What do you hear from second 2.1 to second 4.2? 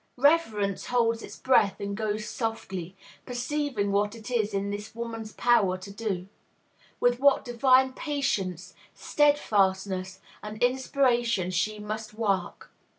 softly, perceiving what